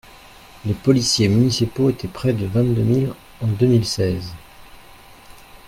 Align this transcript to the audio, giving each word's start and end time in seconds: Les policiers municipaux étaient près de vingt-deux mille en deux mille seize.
Les 0.65 0.73
policiers 0.73 1.27
municipaux 1.27 1.91
étaient 1.91 2.07
près 2.07 2.33
de 2.33 2.47
vingt-deux 2.47 2.81
mille 2.81 3.13
en 3.39 3.45
deux 3.45 3.67
mille 3.67 3.85
seize. 3.85 4.33